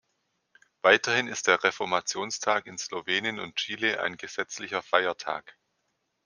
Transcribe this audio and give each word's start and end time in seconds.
Weiterhin 0.81 1.27
ist 1.27 1.45
der 1.45 1.63
Reformationstag 1.63 2.65
in 2.65 2.79
Slowenien 2.79 3.39
und 3.39 3.55
Chile 3.57 4.01
ein 4.01 4.17
gesetzlicher 4.17 4.81
Feiertag. 4.81 5.55